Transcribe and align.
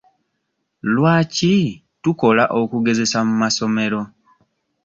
Lwaki 0.93 1.53
tukola 2.03 2.43
okugezesa 2.59 3.17
mu 3.27 3.33
masomero? 3.41 3.99